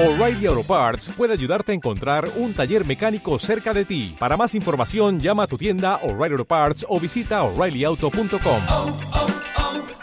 [0.00, 4.14] O'Reilly Auto Parts puede ayudarte a encontrar un taller mecánico cerca de ti.
[4.16, 8.62] Para más información, llama a tu tienda O'Reilly Auto Parts o visita oreillyauto.com.
[8.68, 8.96] oh,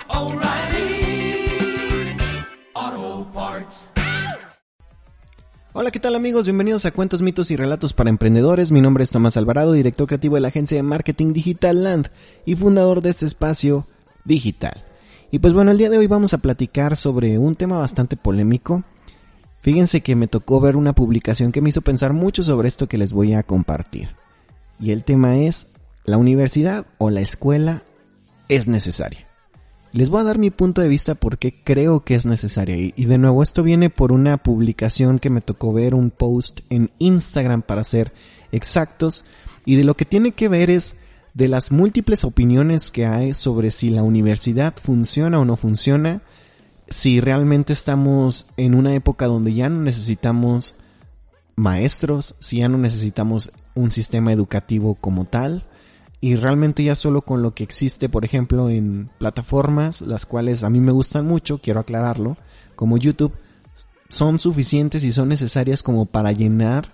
[0.09, 1.47] oh, O'Reilly
[2.73, 3.89] Auto Parts.
[5.71, 6.43] Hola, ¿qué tal amigos?
[6.43, 8.71] Bienvenidos a Cuentos, Mitos y Relatos para Emprendedores.
[8.71, 12.09] Mi nombre es Tomás Alvarado, director creativo de la agencia de marketing Digital Land
[12.45, 13.87] y fundador de este espacio
[14.25, 14.83] digital.
[15.31, 18.83] Y pues bueno, el día de hoy vamos a platicar sobre un tema bastante polémico.
[19.65, 22.99] Fíjense que me tocó ver una publicación que me hizo pensar mucho sobre esto que
[22.99, 24.09] les voy a compartir.
[24.79, 25.69] Y el tema es,
[26.03, 27.81] ¿la universidad o la escuela
[28.47, 29.27] es necesaria?
[29.91, 32.77] Les voy a dar mi punto de vista porque creo que es necesaria.
[32.77, 36.59] Y, y de nuevo, esto viene por una publicación que me tocó ver, un post
[36.69, 38.13] en Instagram para ser
[38.51, 39.25] exactos.
[39.65, 40.97] Y de lo que tiene que ver es
[41.33, 46.21] de las múltiples opiniones que hay sobre si la universidad funciona o no funciona,
[46.87, 50.75] si realmente estamos en una época donde ya no necesitamos
[51.55, 55.63] maestros, si ya no necesitamos un sistema educativo como tal,
[56.21, 60.69] y realmente ya solo con lo que existe, por ejemplo, en plataformas, las cuales a
[60.69, 62.37] mí me gustan mucho, quiero aclararlo,
[62.75, 63.33] como YouTube,
[64.09, 66.89] son suficientes y son necesarias como para llenar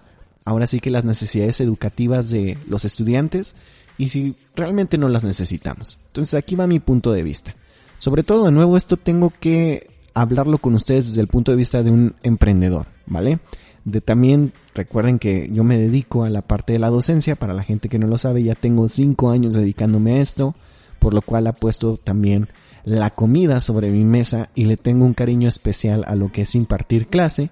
[0.45, 3.55] ahora sí que las necesidades educativas de los estudiantes
[3.97, 5.99] y si realmente no las necesitamos.
[6.07, 7.53] Entonces aquí va mi punto de vista.
[8.01, 11.83] Sobre todo, de nuevo, esto tengo que hablarlo con ustedes desde el punto de vista
[11.83, 13.37] de un emprendedor, ¿vale?
[13.85, 17.61] De también, recuerden que yo me dedico a la parte de la docencia, para la
[17.61, 20.55] gente que no lo sabe, ya tengo cinco años dedicándome a esto,
[20.97, 22.47] por lo cual ha puesto también
[22.85, 26.55] la comida sobre mi mesa y le tengo un cariño especial a lo que es
[26.55, 27.51] impartir clase.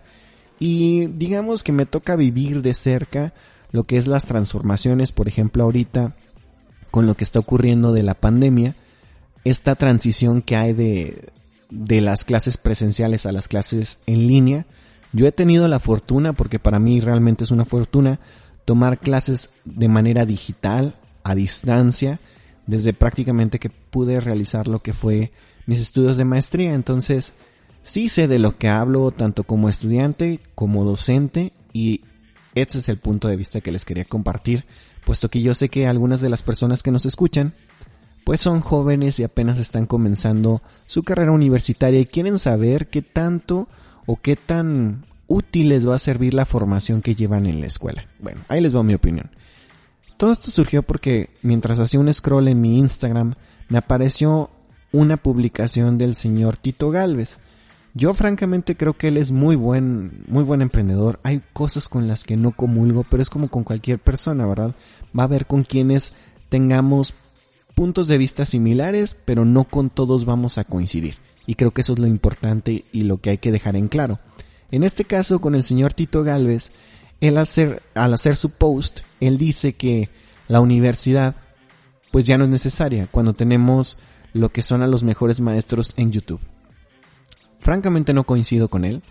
[0.57, 3.33] Y digamos que me toca vivir de cerca
[3.71, 6.15] lo que es las transformaciones, por ejemplo ahorita
[6.89, 8.73] con lo que está ocurriendo de la pandemia,
[9.43, 11.29] esta transición que hay de,
[11.69, 14.65] de las clases presenciales a las clases en línea.
[15.11, 18.19] Yo he tenido la fortuna, porque para mí realmente es una fortuna,
[18.65, 22.19] tomar clases de manera digital, a distancia,
[22.67, 25.31] desde prácticamente que pude realizar lo que fue
[25.65, 26.73] mis estudios de maestría.
[26.73, 27.33] Entonces,
[27.83, 32.01] sí sé de lo que hablo, tanto como estudiante como docente, y
[32.55, 34.65] este es el punto de vista que les quería compartir,
[35.05, 37.53] puesto que yo sé que algunas de las personas que nos escuchan
[38.29, 43.67] pues son jóvenes y apenas están comenzando su carrera universitaria y quieren saber qué tanto
[44.05, 48.05] o qué tan útil les va a servir la formación que llevan en la escuela.
[48.19, 49.31] Bueno, ahí les va mi opinión.
[50.17, 53.33] Todo esto surgió porque mientras hacía un scroll en mi Instagram
[53.67, 54.51] me apareció
[54.91, 57.39] una publicación del señor Tito Galvez.
[57.95, 61.19] Yo francamente creo que él es muy buen, muy buen emprendedor.
[61.23, 64.75] Hay cosas con las que no comulgo, pero es como con cualquier persona, ¿verdad?
[65.17, 66.13] Va a haber con quienes
[66.49, 67.15] tengamos
[67.79, 71.15] puntos de vista similares, pero no con todos vamos a coincidir.
[71.45, 74.19] Y creo que eso es lo importante y lo que hay que dejar en claro.
[74.69, 76.73] En este caso, con el señor Tito Galvez,
[77.21, 80.09] él al hacer, al hacer su post, él dice que
[80.49, 81.37] la universidad
[82.11, 83.97] pues ya no es necesaria cuando tenemos
[84.33, 86.41] lo que son a los mejores maestros en YouTube.
[87.59, 89.03] Francamente no coincido con él,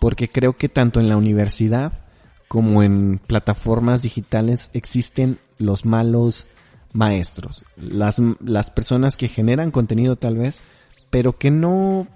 [0.00, 2.00] porque creo que tanto en la universidad
[2.48, 6.46] como en plataformas digitales existen los malos
[6.92, 10.62] maestros, las, las personas que generan contenido tal vez,
[11.10, 12.06] pero que no,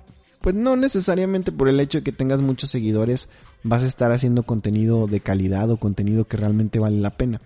[0.40, 3.28] pues no necesariamente por el hecho de que tengas muchos seguidores
[3.62, 7.40] vas a estar haciendo contenido de calidad o contenido que realmente vale la pena.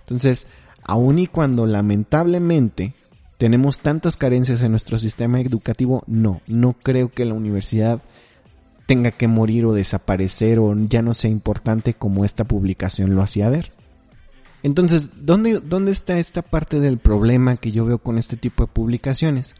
[0.00, 0.46] Entonces,
[0.82, 2.94] aun y cuando lamentablemente
[3.36, 8.02] tenemos tantas carencias en nuestro sistema educativo, no, no creo que la universidad
[8.86, 13.50] tenga que morir o desaparecer o ya no sea importante como esta publicación lo hacía
[13.50, 13.70] ver.
[14.62, 18.72] Entonces, ¿dónde, ¿dónde está esta parte del problema que yo veo con este tipo de
[18.72, 19.54] publicaciones?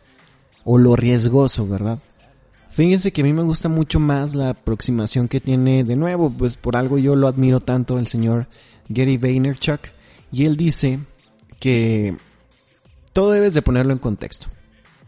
[0.65, 2.01] O lo riesgoso, ¿verdad?
[2.71, 6.57] Fíjense que a mí me gusta mucho más la aproximación que tiene, de nuevo, pues
[6.57, 8.47] por algo yo lo admiro tanto, el señor
[8.89, 9.81] Gary Vaynerchuk,
[10.31, 10.99] y él dice
[11.59, 12.17] que
[13.13, 14.47] todo debes de ponerlo en contexto,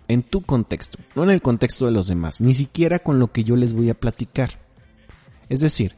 [0.08, 3.44] en tu contexto, no en el contexto de los demás, ni siquiera con lo que
[3.44, 4.58] yo les voy a platicar.
[5.48, 5.94] Es decir,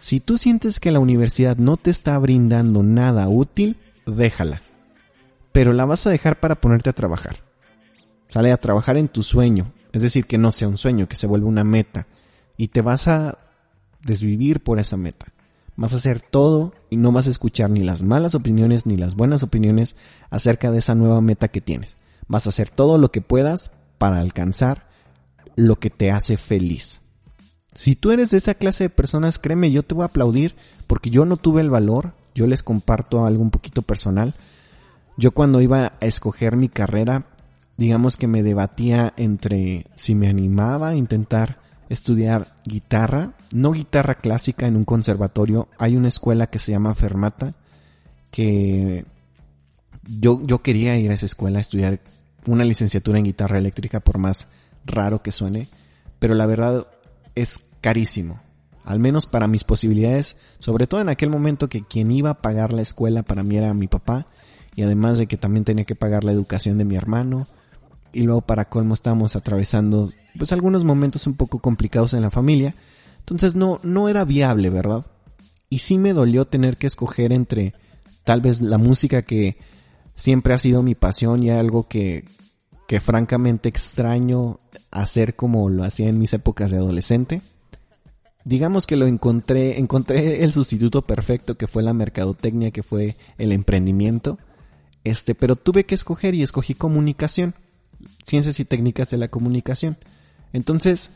[0.00, 3.76] si tú sientes que la universidad no te está brindando nada útil,
[4.06, 4.62] déjala.
[5.52, 7.36] Pero la vas a dejar para ponerte a trabajar.
[8.28, 9.72] Sale a trabajar en tu sueño.
[9.92, 12.06] Es decir, que no sea un sueño, que se vuelva una meta.
[12.56, 13.38] Y te vas a
[14.02, 15.26] desvivir por esa meta.
[15.76, 19.14] Vas a hacer todo y no vas a escuchar ni las malas opiniones ni las
[19.16, 19.96] buenas opiniones
[20.30, 21.98] acerca de esa nueva meta que tienes.
[22.26, 24.88] Vas a hacer todo lo que puedas para alcanzar
[25.56, 27.00] lo que te hace feliz.
[27.74, 30.56] Si tú eres de esa clase de personas, créeme, yo te voy a aplaudir
[30.86, 34.34] porque yo no tuve el valor, yo les comparto algo un poquito personal.
[35.16, 37.26] Yo cuando iba a escoger mi carrera,
[37.76, 41.58] digamos que me debatía entre si me animaba a intentar
[41.88, 47.54] estudiar guitarra, no guitarra clásica en un conservatorio, hay una escuela que se llama Fermata,
[48.30, 49.04] que
[50.06, 52.00] yo, yo quería ir a esa escuela a estudiar
[52.46, 54.48] una licenciatura en guitarra eléctrica, por más
[54.86, 55.68] raro que suene,
[56.18, 56.86] pero la verdad
[57.34, 58.40] es carísimo.
[58.84, 62.72] Al menos para mis posibilidades, sobre todo en aquel momento que quien iba a pagar
[62.72, 64.26] la escuela para mí era mi papá,
[64.74, 67.46] y además de que también tenía que pagar la educación de mi hermano,
[68.12, 72.74] y luego para colmo estábamos atravesando pues algunos momentos un poco complicados en la familia,
[73.18, 75.06] entonces no, no era viable, ¿verdad?
[75.68, 77.74] Y sí me dolió tener que escoger entre
[78.24, 79.56] tal vez la música que
[80.14, 82.24] siempre ha sido mi pasión y algo que,
[82.90, 84.58] que francamente extraño
[84.90, 87.40] hacer como lo hacía en mis épocas de adolescente.
[88.44, 93.52] Digamos que lo encontré, encontré el sustituto perfecto que fue la mercadotecnia, que fue el
[93.52, 94.38] emprendimiento.
[95.04, 97.54] Este, pero tuve que escoger y escogí comunicación.
[98.26, 99.96] Ciencias y técnicas de la comunicación.
[100.52, 101.12] Entonces,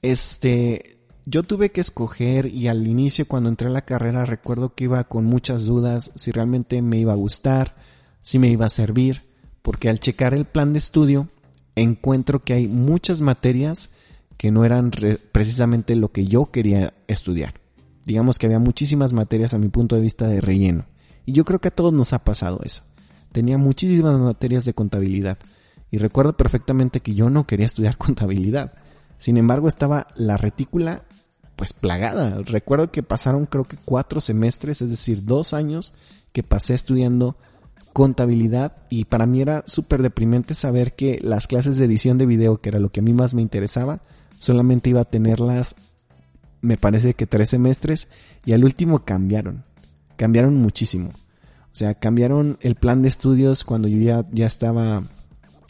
[0.00, 0.96] este,
[1.26, 5.04] yo tuve que escoger y al inicio cuando entré a la carrera recuerdo que iba
[5.04, 7.76] con muchas dudas si realmente me iba a gustar,
[8.22, 9.27] si me iba a servir,
[9.68, 11.28] porque al checar el plan de estudio
[11.76, 13.90] encuentro que hay muchas materias
[14.38, 14.90] que no eran
[15.30, 17.52] precisamente lo que yo quería estudiar.
[18.06, 20.86] Digamos que había muchísimas materias a mi punto de vista de relleno.
[21.26, 22.80] Y yo creo que a todos nos ha pasado eso.
[23.30, 25.36] Tenía muchísimas materias de contabilidad.
[25.90, 28.72] Y recuerdo perfectamente que yo no quería estudiar contabilidad.
[29.18, 31.04] Sin embargo, estaba la retícula
[31.56, 32.40] pues plagada.
[32.40, 35.92] Recuerdo que pasaron creo que cuatro semestres, es decir, dos años
[36.32, 37.36] que pasé estudiando
[37.92, 42.60] contabilidad y para mí era súper deprimente saber que las clases de edición de video,
[42.60, 44.00] que era lo que a mí más me interesaba,
[44.38, 45.74] solamente iba a tenerlas,
[46.60, 48.08] me parece que tres semestres
[48.44, 49.64] y al último cambiaron,
[50.16, 51.10] cambiaron muchísimo.
[51.10, 55.02] O sea, cambiaron el plan de estudios cuando yo ya, ya estaba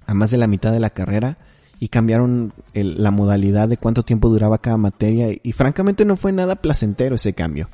[0.06, 1.37] a más de la mitad de la carrera
[1.81, 6.56] y cambiaron la modalidad de cuánto tiempo duraba cada materia y francamente no fue nada
[6.56, 7.69] placentero ese cambio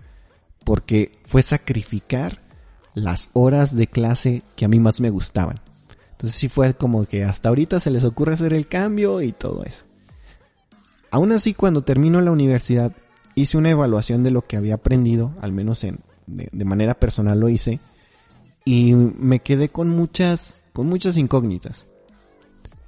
[0.65, 2.41] porque fue sacrificar
[2.95, 5.61] las horas de clase que a mí más me gustaban.
[6.13, 9.65] Entonces sí fue como que hasta ahorita se les ocurre hacer el cambio y todo
[9.65, 9.85] eso.
[11.11, 12.93] Aún así, cuando termino la universidad,
[13.35, 17.39] hice una evaluación de lo que había aprendido, al menos en, de, de manera personal
[17.39, 17.81] lo hice,
[18.65, 21.87] y me quedé con muchas, con muchas incógnitas.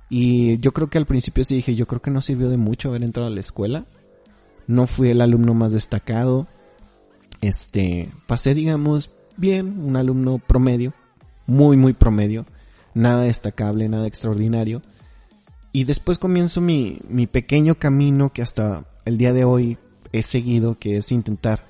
[0.09, 2.89] Y yo creo que al principio sí dije, yo creo que no sirvió de mucho
[2.89, 3.87] haber entrado a la escuela.
[4.67, 6.47] No fui el alumno más destacado.
[7.41, 10.93] Este, pasé digamos bien, un alumno promedio,
[11.47, 12.45] muy, muy promedio,
[12.95, 14.83] nada destacable, nada extraordinario.
[15.73, 19.79] Y después comienzo mi, mi pequeño camino que hasta el día de hoy
[20.13, 21.65] he seguido, que es intentar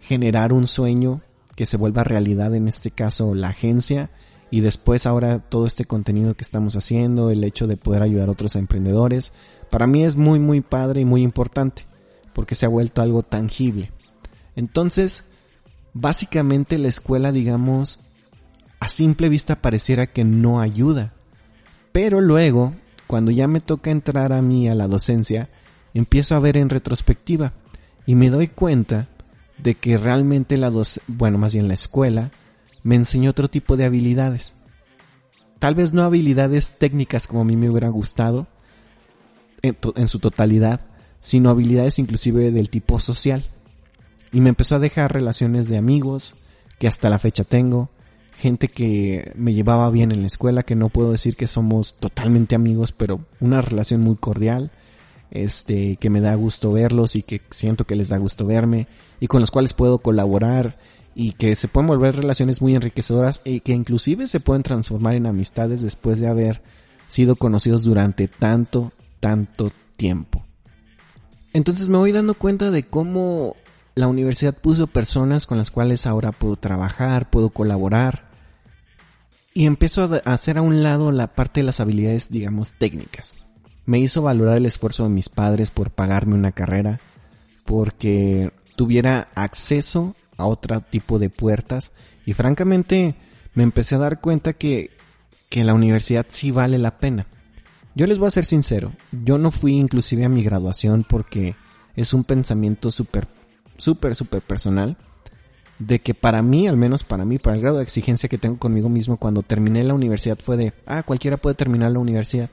[0.00, 1.20] generar un sueño
[1.56, 4.10] que se vuelva realidad, en este caso la agencia,
[4.50, 8.32] y después ahora todo este contenido que estamos haciendo, el hecho de poder ayudar a
[8.32, 9.32] otros emprendedores,
[9.70, 11.86] para mí es muy, muy padre y muy importante,
[12.34, 13.90] porque se ha vuelto algo tangible.
[14.54, 15.24] Entonces,
[15.94, 17.98] básicamente la escuela, digamos,
[18.80, 21.12] a simple vista pareciera que no ayuda.
[21.92, 22.74] Pero luego,
[23.06, 25.50] cuando ya me toca entrar a mí a la docencia,
[25.94, 27.52] empiezo a ver en retrospectiva
[28.06, 29.08] y me doy cuenta
[29.58, 30.72] de que realmente la
[31.06, 32.32] bueno, más bien la escuela,
[32.82, 34.54] me enseñó otro tipo de habilidades.
[35.58, 38.48] Tal vez no habilidades técnicas como a mí me hubiera gustado
[39.62, 40.80] en su totalidad,
[41.20, 43.44] sino habilidades inclusive del tipo social.
[44.32, 46.36] Y me empezó a dejar relaciones de amigos
[46.78, 47.90] que hasta la fecha tengo,
[48.36, 52.54] gente que me llevaba bien en la escuela, que no puedo decir que somos totalmente
[52.54, 54.72] amigos, pero una relación muy cordial,
[55.30, 58.88] este, que me da gusto verlos y que siento que les da gusto verme
[59.20, 60.76] y con los cuales puedo colaborar
[61.14, 65.26] y que se pueden volver relaciones muy enriquecedoras y que inclusive se pueden transformar en
[65.26, 66.62] amistades después de haber
[67.08, 70.42] sido conocidos durante tanto, tanto tiempo.
[71.52, 73.56] Entonces me voy dando cuenta de cómo
[73.94, 78.30] la universidad puso personas con las cuales ahora puedo trabajar, puedo colaborar.
[79.54, 83.34] Y empezó a hacer a un lado la parte de las habilidades, digamos, técnicas.
[83.84, 87.00] Me hizo valorar el esfuerzo de mis padres por pagarme una carrera,
[87.66, 91.92] porque tuviera acceso a otro tipo de puertas.
[92.24, 93.14] Y francamente
[93.54, 94.90] me empecé a dar cuenta que,
[95.50, 97.26] que la universidad sí vale la pena.
[97.94, 101.56] Yo les voy a ser sincero, yo no fui inclusive a mi graduación porque
[101.94, 103.28] es un pensamiento súper
[103.76, 104.96] súper, súper personal
[105.78, 108.58] de que para mí, al menos para mí, para el grado de exigencia que tengo
[108.58, 112.50] conmigo mismo cuando terminé la universidad fue de, ah, cualquiera puede terminar la universidad.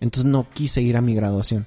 [0.00, 1.66] Entonces no quise ir a mi graduación.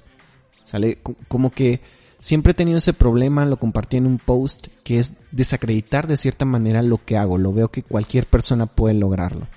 [0.64, 1.80] Sale como que
[2.20, 6.44] siempre he tenido ese problema, lo compartí en un post, que es desacreditar de cierta
[6.44, 7.36] manera lo que hago.
[7.36, 9.48] Lo veo que cualquier persona puede lograrlo.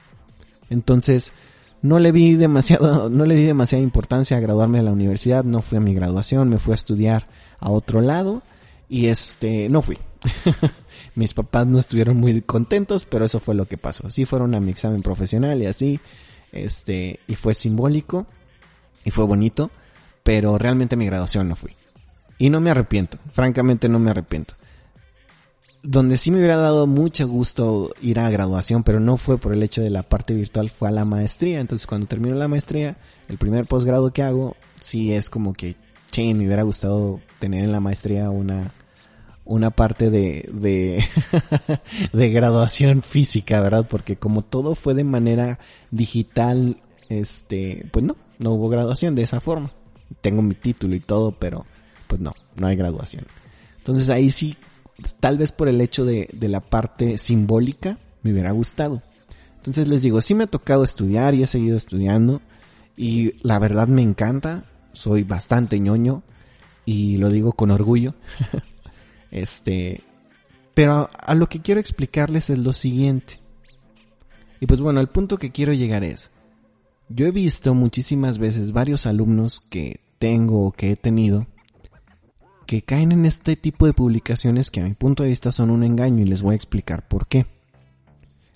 [0.69, 1.33] Entonces,
[1.81, 5.61] no le vi demasiado, no le di demasiada importancia a graduarme de la universidad, no
[5.61, 7.27] fui a mi graduación, me fui a estudiar
[7.59, 8.41] a otro lado
[8.89, 9.97] y este, no fui.
[11.15, 14.09] Mis papás no estuvieron muy contentos, pero eso fue lo que pasó.
[14.09, 15.99] Sí fueron a mi examen profesional y así,
[16.51, 18.25] este, y fue simbólico
[19.03, 19.71] y fue bonito,
[20.23, 21.71] pero realmente mi graduación no fui.
[22.37, 24.55] Y no me arrepiento, francamente no me arrepiento.
[25.83, 29.61] Donde sí me hubiera dado mucho gusto ir a graduación, pero no fue por el
[29.61, 31.59] hecho de la parte virtual, fue a la maestría.
[31.59, 32.97] Entonces cuando termino la maestría,
[33.29, 35.75] el primer posgrado que hago, sí es como que,
[36.11, 38.71] che, me hubiera gustado tener en la maestría una,
[39.43, 41.03] una parte de, de,
[42.13, 43.87] de graduación física, ¿verdad?
[43.89, 45.59] Porque como todo fue de manera
[45.91, 49.71] digital, este, pues no, no hubo graduación de esa forma.
[50.21, 51.65] Tengo mi título y todo, pero
[52.07, 53.25] pues no, no hay graduación.
[53.77, 54.55] Entonces ahí sí,
[55.19, 59.01] tal vez por el hecho de, de la parte simbólica, me hubiera gustado.
[59.57, 62.41] Entonces les digo, sí me ha tocado estudiar y he seguido estudiando
[62.97, 64.63] y la verdad me encanta,
[64.95, 66.23] soy bastante ñoño
[66.85, 68.15] y lo digo con orgullo.
[69.31, 70.01] este,
[70.73, 73.39] pero a lo que quiero explicarles es lo siguiente.
[74.59, 76.31] Y pues bueno, al punto que quiero llegar es,
[77.09, 81.47] yo he visto muchísimas veces varios alumnos que tengo o que he tenido
[82.65, 85.83] que caen en este tipo de publicaciones que a mi punto de vista son un
[85.83, 87.45] engaño y les voy a explicar por qué.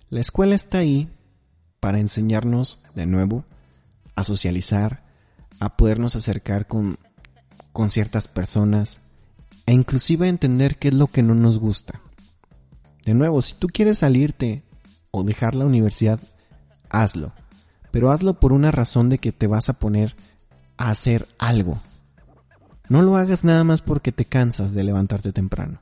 [0.10, 1.10] La escuela está ahí
[1.80, 3.46] para enseñarnos de nuevo
[4.16, 5.04] a socializar,
[5.60, 6.98] a podernos acercar con,
[7.74, 9.00] con ciertas personas
[9.66, 12.02] e inclusive a entender qué es lo que no nos gusta.
[13.06, 14.64] De nuevo, si tú quieres salirte
[15.12, 16.20] o dejar la universidad,
[16.90, 17.34] hazlo.
[17.92, 20.16] Pero hazlo por una razón de que te vas a poner
[20.78, 21.80] a hacer algo.
[22.88, 25.82] No lo hagas nada más porque te cansas de levantarte temprano.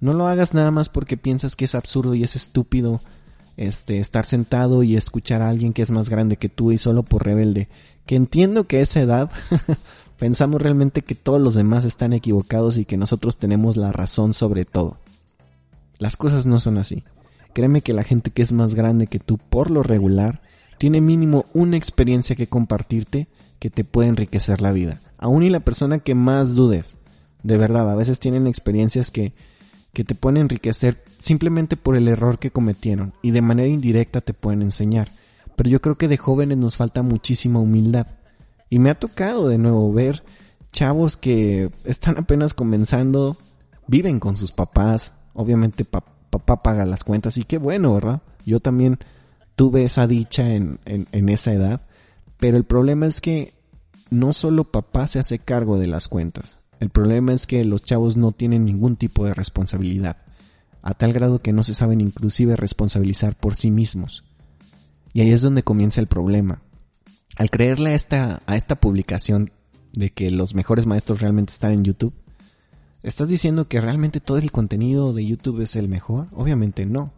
[0.00, 3.00] No lo hagas nada más porque piensas que es absurdo y es estúpido
[3.56, 7.02] este estar sentado y escuchar a alguien que es más grande que tú y solo
[7.02, 7.68] por rebelde.
[8.06, 9.30] Que entiendo que a esa edad
[10.18, 14.64] pensamos realmente que todos los demás están equivocados y que nosotros tenemos la razón sobre
[14.64, 14.98] todo.
[15.98, 17.04] Las cosas no son así.
[17.52, 20.42] Créeme que la gente que es más grande que tú por lo regular
[20.78, 25.00] tiene mínimo una experiencia que compartirte que te puede enriquecer la vida.
[25.18, 26.96] Aún y la persona que más dudes.
[27.42, 29.32] De verdad, a veces tienen experiencias que,
[29.92, 34.34] que te pueden enriquecer simplemente por el error que cometieron y de manera indirecta te
[34.34, 35.08] pueden enseñar.
[35.56, 38.06] Pero yo creo que de jóvenes nos falta muchísima humildad.
[38.70, 40.22] Y me ha tocado de nuevo ver
[40.72, 43.36] chavos que están apenas comenzando,
[43.86, 48.22] viven con sus papás, obviamente papá paga las cuentas y qué bueno, ¿verdad?
[48.44, 48.98] Yo también
[49.56, 51.82] tuve esa dicha en, en, en esa edad,
[52.38, 53.54] pero el problema es que
[54.10, 58.16] no solo papá se hace cargo de las cuentas, el problema es que los chavos
[58.16, 60.16] no tienen ningún tipo de responsabilidad,
[60.82, 64.24] a tal grado que no se saben inclusive responsabilizar por sí mismos.
[65.14, 66.60] Y ahí es donde comienza el problema.
[67.36, 69.52] Al creerle a esta, a esta publicación
[69.92, 72.12] de que los mejores maestros realmente están en YouTube,
[73.04, 76.26] ¿estás diciendo que realmente todo el contenido de YouTube es el mejor?
[76.32, 77.12] Obviamente no.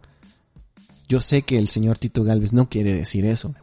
[1.09, 3.55] Yo sé que el señor Tito Galvez no quiere decir eso.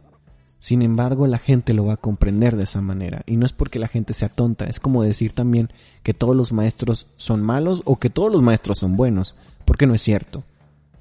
[0.59, 3.21] Sin embargo, la gente lo va a comprender de esa manera.
[3.27, 5.69] Y no es porque la gente sea tonta, es como decir también
[6.03, 9.93] que todos los maestros son malos o que todos los maestros son buenos, porque no
[9.93, 10.43] es cierto.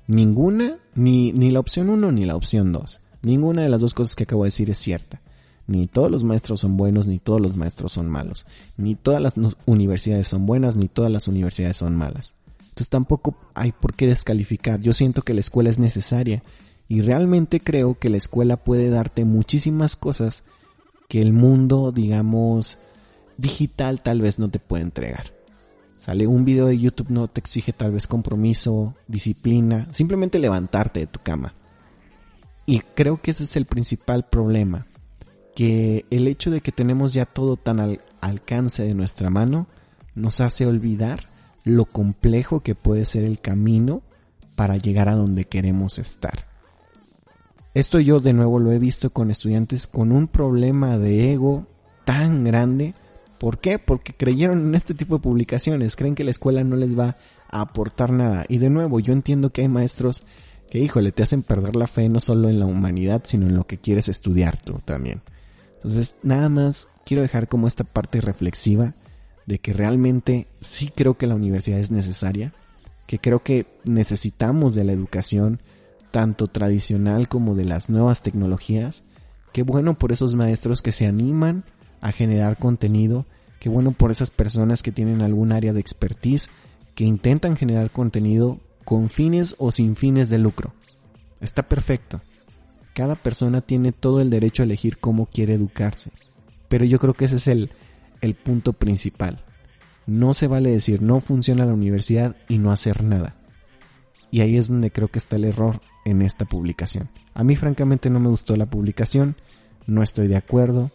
[0.06, 3.00] Ninguna, ni, ni la opción 1 ni la opción 2.
[3.24, 5.20] Ninguna de las dos cosas que acabo de decir es cierta.
[5.66, 8.44] Ni todos los maestros son buenos, ni todos los maestros son malos.
[8.76, 9.32] Ni todas las
[9.64, 12.34] universidades son buenas, ni todas las universidades son malas.
[12.60, 14.80] Entonces tampoco hay por qué descalificar.
[14.80, 16.42] Yo siento que la escuela es necesaria
[16.86, 20.44] y realmente creo que la escuela puede darte muchísimas cosas
[21.08, 22.78] que el mundo, digamos,
[23.38, 25.32] digital tal vez no te puede entregar.
[25.96, 31.06] Sale un video de YouTube no te exige tal vez compromiso, disciplina, simplemente levantarte de
[31.06, 31.54] tu cama.
[32.66, 34.86] Y creo que ese es el principal problema,
[35.54, 39.66] que el hecho de que tenemos ya todo tan al alcance de nuestra mano
[40.14, 41.26] nos hace olvidar
[41.64, 44.02] lo complejo que puede ser el camino
[44.54, 46.46] para llegar a donde queremos estar.
[47.74, 51.66] Esto yo de nuevo lo he visto con estudiantes con un problema de ego
[52.04, 52.94] tan grande.
[53.38, 53.78] ¿Por qué?
[53.78, 57.16] Porque creyeron en este tipo de publicaciones, creen que la escuela no les va
[57.50, 58.44] a aportar nada.
[58.48, 60.22] Y de nuevo, yo entiendo que hay maestros
[60.74, 63.64] que, híjole, te hacen perder la fe no solo en la humanidad, sino en lo
[63.64, 65.22] que quieres estudiar tú también.
[65.76, 68.92] Entonces, nada más quiero dejar como esta parte reflexiva
[69.46, 72.52] de que realmente sí creo que la universidad es necesaria,
[73.06, 75.60] que creo que necesitamos de la educación,
[76.10, 79.04] tanto tradicional como de las nuevas tecnologías.
[79.52, 81.62] Qué bueno por esos maestros que se animan
[82.00, 83.26] a generar contenido.
[83.60, 86.50] Qué bueno por esas personas que tienen algún área de expertise
[86.96, 90.72] que intentan generar contenido con fines o sin fines de lucro.
[91.40, 92.20] Está perfecto.
[92.94, 96.10] Cada persona tiene todo el derecho a elegir cómo quiere educarse.
[96.68, 97.70] Pero yo creo que ese es el,
[98.20, 99.44] el punto principal.
[100.06, 103.34] No se vale decir no funciona la universidad y no hacer nada.
[104.30, 107.08] Y ahí es donde creo que está el error en esta publicación.
[107.34, 109.36] A mí francamente no me gustó la publicación,
[109.86, 110.90] no estoy de acuerdo.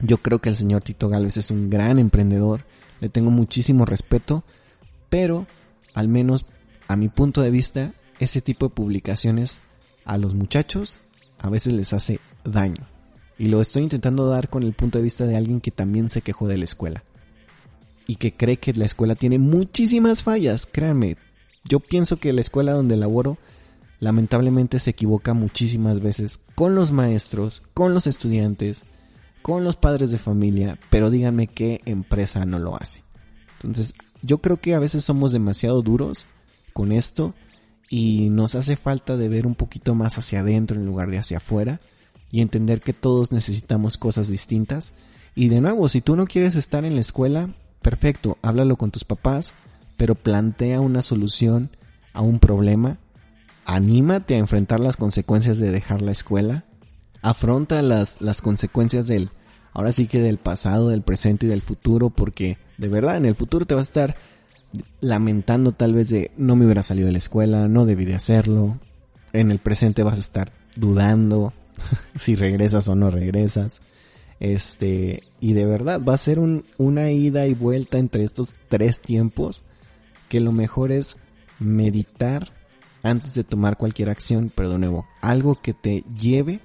[0.00, 2.64] Yo creo que el señor Tito Galvez es un gran emprendedor,
[3.00, 4.44] le tengo muchísimo respeto,
[5.08, 5.46] pero
[5.94, 6.46] al menos
[6.88, 9.60] a mi punto de vista, ese tipo de publicaciones
[10.04, 11.00] a los muchachos
[11.38, 12.88] a veces les hace daño.
[13.38, 16.22] Y lo estoy intentando dar con el punto de vista de alguien que también se
[16.22, 17.04] quejó de la escuela.
[18.06, 21.18] Y que cree que la escuela tiene muchísimas fallas, créanme.
[21.64, 23.36] Yo pienso que la escuela donde laboro
[24.00, 28.86] lamentablemente se equivoca muchísimas veces con los maestros, con los estudiantes,
[29.42, 33.02] con los padres de familia, pero díganme qué empresa no lo hace.
[33.56, 36.26] Entonces, yo creo que a veces somos demasiado duros
[36.78, 37.34] con esto
[37.90, 41.38] y nos hace falta de ver un poquito más hacia adentro en lugar de hacia
[41.38, 41.80] afuera
[42.30, 44.92] y entender que todos necesitamos cosas distintas.
[45.34, 47.48] Y de nuevo, si tú no quieres estar en la escuela,
[47.82, 49.54] perfecto, háblalo con tus papás,
[49.96, 51.70] pero plantea una solución
[52.12, 52.98] a un problema
[53.64, 56.64] anímate a enfrentar las consecuencias de dejar la escuela,
[57.22, 59.30] afronta las, las consecuencias del,
[59.72, 63.34] ahora sí que del pasado, del presente y del futuro, porque de verdad en el
[63.34, 64.16] futuro te vas a estar
[65.00, 68.78] lamentando tal vez de no me hubiera salido de la escuela, no debí de hacerlo,
[69.32, 71.52] en el presente vas a estar dudando
[72.18, 73.80] si regresas o no regresas.
[74.40, 79.00] Este, y de verdad va a ser un, una ida y vuelta entre estos tres
[79.00, 79.64] tiempos
[80.28, 81.16] que lo mejor es
[81.58, 82.52] meditar
[83.02, 86.60] antes de tomar cualquier acción, pero de nuevo, algo que te lleve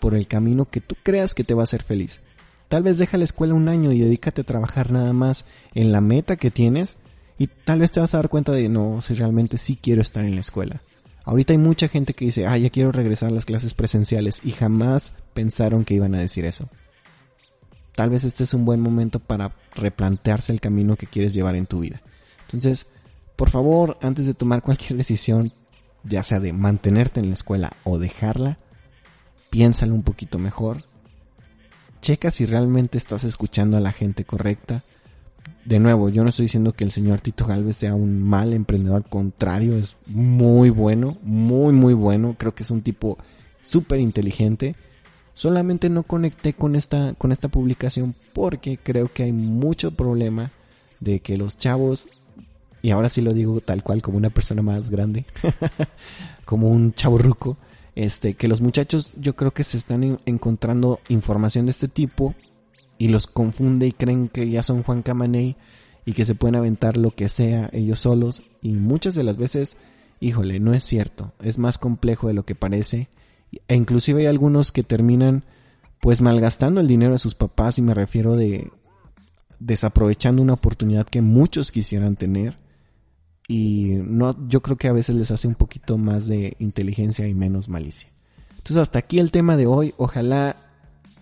[0.00, 2.20] por el camino que tú creas que te va a hacer feliz.
[2.68, 6.00] Tal vez deja la escuela un año y dedícate a trabajar nada más en la
[6.00, 6.98] meta que tienes
[7.38, 10.24] y tal vez te vas a dar cuenta de no, si realmente sí quiero estar
[10.24, 10.82] en la escuela.
[11.24, 14.52] Ahorita hay mucha gente que dice, ah, ya quiero regresar a las clases presenciales y
[14.52, 16.68] jamás pensaron que iban a decir eso.
[17.94, 21.66] Tal vez este es un buen momento para replantearse el camino que quieres llevar en
[21.66, 22.00] tu vida.
[22.46, 22.86] Entonces,
[23.36, 25.52] por favor, antes de tomar cualquier decisión,
[26.02, 28.56] ya sea de mantenerte en la escuela o dejarla,
[29.50, 30.84] piénsalo un poquito mejor.
[32.00, 34.82] Checa si realmente estás escuchando a la gente correcta.
[35.68, 39.02] De nuevo, yo no estoy diciendo que el señor Tito Galvez sea un mal emprendedor,
[39.04, 42.36] al contrario, es muy bueno, muy, muy bueno.
[42.38, 43.18] Creo que es un tipo
[43.60, 44.76] súper inteligente.
[45.34, 50.52] Solamente no conecté con esta, con esta publicación porque creo que hay mucho problema
[51.00, 52.08] de que los chavos
[52.80, 55.26] y ahora sí lo digo tal cual como una persona más grande,
[56.46, 57.58] como un chavo ruco,
[57.94, 62.34] este, que los muchachos yo creo que se están encontrando información de este tipo
[62.98, 65.56] y los confunde y creen que ya son Juan Camaney
[66.04, 68.42] y que se pueden aventar lo que sea ellos solos.
[68.60, 69.76] Y muchas de las veces,
[70.20, 73.08] híjole, no es cierto, es más complejo de lo que parece.
[73.68, 75.44] E inclusive hay algunos que terminan
[76.00, 78.70] pues malgastando el dinero de sus papás y me refiero de
[79.58, 82.58] desaprovechando una oportunidad que muchos quisieran tener.
[83.46, 87.34] Y no yo creo que a veces les hace un poquito más de inteligencia y
[87.34, 88.08] menos malicia.
[88.50, 90.56] Entonces hasta aquí el tema de hoy, ojalá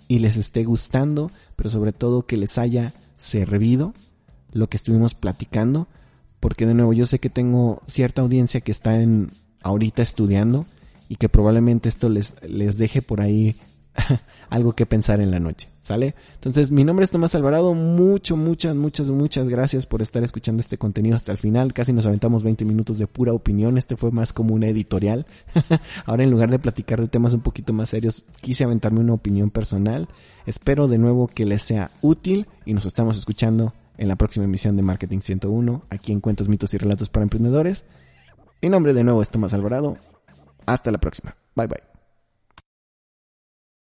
[0.09, 3.95] y les esté gustando, pero sobre todo que les haya servido
[4.53, 5.89] lo que estuvimos platicando,
[6.41, 9.31] porque de nuevo yo sé que tengo cierta audiencia que está en
[9.63, 10.67] ahorita estudiando
[11.09, 13.57] y que probablemente esto les les deje por ahí
[14.51, 16.17] algo que pensar en la noche, ¿sale?
[16.35, 20.79] Entonces, mi nombre es Tomás Alvarado, mucho, muchas, muchas, muchas gracias por estar escuchando este
[20.79, 24.33] contenido hasta el final, casi nos aventamos 20 minutos de pura opinión, este fue más
[24.33, 25.27] como una editorial,
[26.05, 29.51] ahora en lugar de platicar de temas un poquito más serios, quise aventarme una opinión
[29.51, 30.09] personal,
[30.45, 34.77] espero de nuevo que les sea útil y nos estamos escuchando en la próxima emisión
[34.77, 37.85] de Marketing 101, aquí en Cuentos, Mitos y Relatos para Emprendedores.
[38.61, 39.97] Mi nombre de nuevo es Tomás Alvarado,
[40.67, 41.96] hasta la próxima, bye bye.